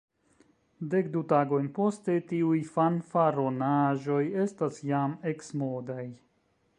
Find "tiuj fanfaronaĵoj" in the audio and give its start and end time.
2.31-4.23